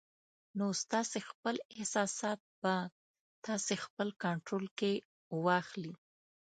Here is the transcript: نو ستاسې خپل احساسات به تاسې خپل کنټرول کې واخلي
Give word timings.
نو 0.57 0.67
ستاسې 0.83 1.19
خپل 1.29 1.55
احساسات 1.75 2.39
به 2.61 2.75
تاسې 3.45 3.73
خپل 3.85 4.07
کنټرول 4.23 4.65
کې 4.79 4.91
واخلي 5.45 5.93